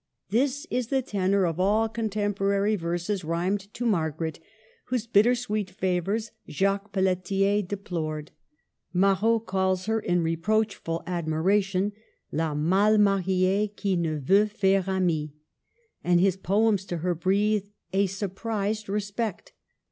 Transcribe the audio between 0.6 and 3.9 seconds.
is the tenor of all contemporary verses rhymed to